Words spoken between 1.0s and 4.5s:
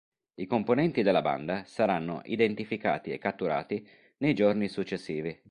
della banda saranno identificati e catturati nei